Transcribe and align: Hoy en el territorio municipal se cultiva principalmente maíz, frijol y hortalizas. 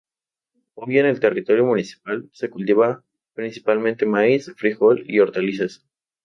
Hoy 0.73 0.97
en 0.97 1.05
el 1.05 1.19
territorio 1.19 1.63
municipal 1.63 2.27
se 2.33 2.49
cultiva 2.49 3.03
principalmente 3.35 4.07
maíz, 4.07 4.51
frijol 4.57 5.03
y 5.07 5.19
hortalizas. 5.19 5.85